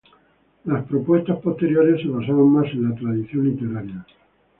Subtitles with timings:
[0.65, 4.03] Las propuestas posteriores se basaban más en la tradición literaria.